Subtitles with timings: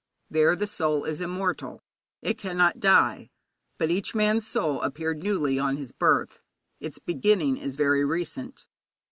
[0.31, 1.79] There the soul is immortal;
[2.23, 3.29] it cannot die,
[3.77, 6.39] but each man's soul appeared newly on his birth.
[6.79, 8.65] Its beginning is very recent.